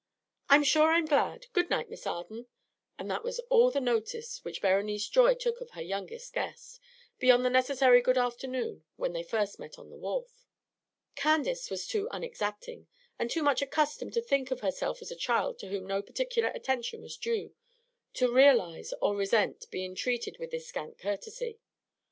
[0.49, 1.45] "I'm sure I'm glad.
[1.53, 2.47] Good night, Miss Arden."
[2.97, 6.79] And that was all the notice which Berenice Joy took of her youngest guest,
[7.19, 10.47] beyond the necessary good afternoon when they first met on the wharf.
[11.13, 12.87] Candace was too unexacting,
[13.19, 16.49] and too much accustomed to think of herself as a child to whom no particular
[16.49, 17.53] attention was due,
[18.15, 21.59] to realize or resent being treated with this scant courtesy.